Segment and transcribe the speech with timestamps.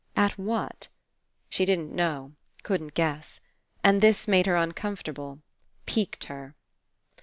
[0.15, 0.87] At what?
[1.47, 2.31] She didn't know,
[2.63, 3.39] couldn't guess.
[3.83, 5.43] And this made her un comfortable.
[5.85, 6.55] Piqued her.